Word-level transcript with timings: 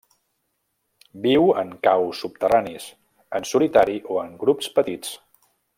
Viu 1.25 1.51
en 1.63 1.69
caus 1.89 2.23
subterranis, 2.25 2.89
en 3.41 3.49
solitari 3.53 4.03
o 4.17 4.19
en 4.27 4.35
grups 4.45 4.75
petits. 4.81 5.17